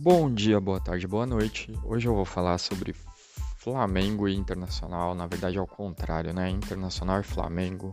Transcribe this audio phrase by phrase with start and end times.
[0.00, 1.72] Bom dia, boa tarde, boa noite.
[1.82, 2.94] Hoje eu vou falar sobre
[3.56, 6.48] Flamengo e Internacional, na verdade ao contrário, né?
[6.48, 7.90] Internacional e Flamengo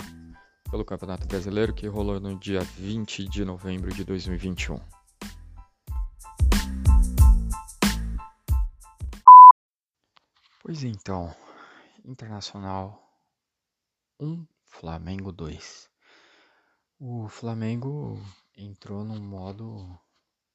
[0.69, 4.79] pelo Campeonato Brasileiro que rolou no dia 20 de novembro de 2021.
[10.61, 11.35] Pois então,
[12.05, 13.01] Internacional
[14.19, 15.89] 1, Flamengo 2.
[16.99, 18.23] O Flamengo
[18.55, 19.99] entrou num modo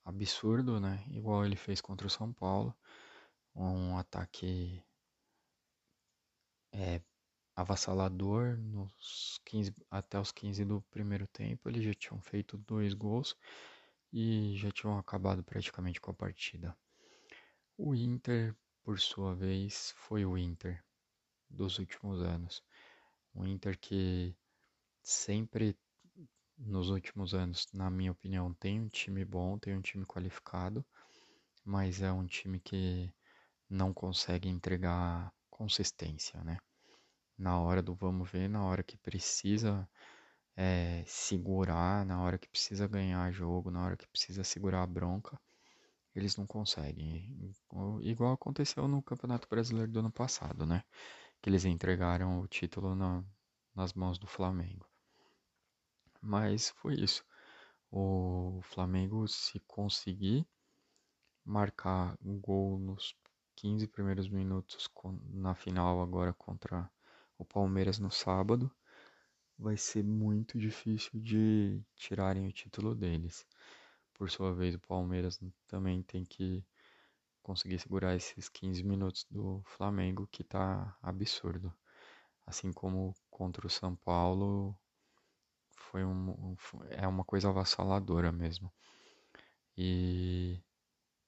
[0.04, 1.04] absurdo, né?
[1.10, 2.74] Igual ele fez contra o São Paulo.
[3.54, 4.82] Um ataque
[6.72, 7.00] é,
[7.54, 11.68] avassalador nos 15, até os 15 do primeiro tempo.
[11.68, 13.36] Eles já tinham feito dois gols
[14.12, 16.76] e já tinham acabado praticamente com a partida.
[17.76, 20.84] O Inter, por sua vez, foi o Inter
[21.48, 22.62] dos últimos anos.
[23.34, 24.34] O Inter que
[25.02, 25.76] sempre
[26.60, 30.84] nos últimos anos, na minha opinião, tem um time bom, tem um time qualificado,
[31.64, 33.12] mas é um time que
[33.68, 36.58] não consegue entregar consistência, né?
[37.38, 39.88] Na hora do vamos ver, na hora que precisa
[40.56, 45.40] é, segurar, na hora que precisa ganhar jogo, na hora que precisa segurar a bronca,
[46.14, 47.54] eles não conseguem.
[48.02, 50.82] Igual aconteceu no Campeonato Brasileiro do ano passado, né?
[51.40, 53.24] Que eles entregaram o título na,
[53.74, 54.86] nas mãos do Flamengo.
[56.20, 57.24] Mas foi isso.
[57.90, 60.46] O Flamengo, se conseguir
[61.44, 63.16] marcar um gol nos
[63.56, 64.88] 15 primeiros minutos
[65.32, 66.90] na final agora contra
[67.36, 68.70] o Palmeiras no sábado,
[69.58, 73.46] vai ser muito difícil de tirarem o título deles.
[74.14, 76.64] Por sua vez, o Palmeiras também tem que
[77.42, 81.72] conseguir segurar esses 15 minutos do Flamengo, que tá absurdo.
[82.46, 84.78] Assim como contra o São Paulo,
[85.90, 86.56] foi um,
[86.90, 88.72] é uma coisa avassaladora mesmo.
[89.76, 90.62] E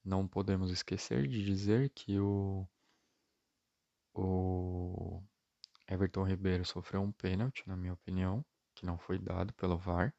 [0.05, 2.67] não podemos esquecer de dizer que o,
[4.15, 5.23] o
[5.89, 10.15] Everton Ribeiro sofreu um pênalti, na minha opinião, que não foi dado pelo VAR,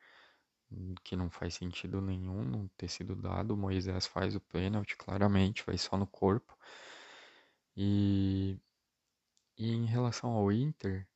[1.04, 3.54] que não faz sentido nenhum não ter sido dado.
[3.54, 6.58] O Moisés faz o pênalti, claramente, vai só no corpo.
[7.78, 8.60] E,
[9.58, 11.08] e em relação ao Inter,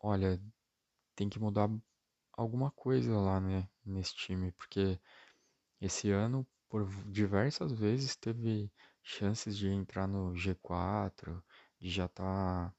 [0.00, 0.40] olha,
[1.18, 1.68] tem que mudar
[2.32, 5.00] alguma coisa lá, né, nesse time, porque
[5.80, 8.70] esse ano, por diversas vezes, teve
[9.02, 11.42] chances de entrar no G4,
[11.80, 12.74] de já estar tá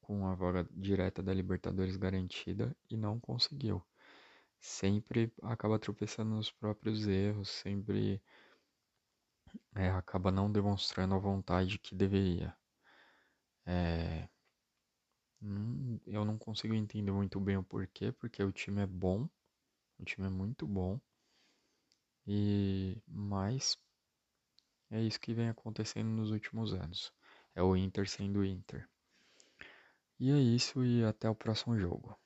[0.00, 3.82] com a vaga direta da Libertadores garantida e não conseguiu.
[4.60, 8.22] Sempre acaba tropeçando nos próprios erros, sempre
[9.74, 12.56] é, acaba não demonstrando a vontade que deveria.
[13.66, 14.28] É,
[15.44, 15.73] Hum,
[16.06, 19.28] eu não consigo entender muito bem o porquê, porque o time é bom,
[19.98, 21.00] o time é muito bom.
[22.26, 23.78] E mas
[24.90, 27.12] é isso que vem acontecendo nos últimos anos.
[27.54, 28.88] É o Inter sendo Inter.
[30.18, 32.18] E é isso e até o próximo jogo.